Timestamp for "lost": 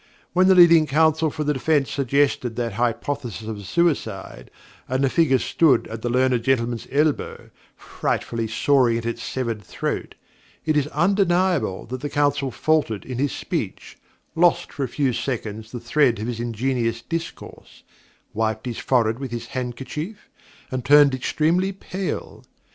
14.33-14.71